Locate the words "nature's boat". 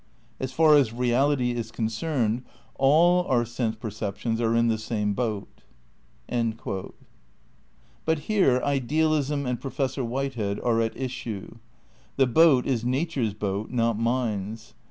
12.83-13.69